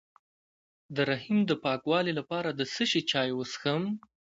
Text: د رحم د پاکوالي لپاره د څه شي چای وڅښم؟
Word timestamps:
د 0.95 0.97
رحم 1.11 1.37
د 1.49 1.51
پاکوالي 1.63 2.13
لپاره 2.19 2.49
د 2.53 2.61
څه 2.73 2.83
شي 2.89 3.01
چای 3.11 3.29
وڅښم؟ 3.33 3.83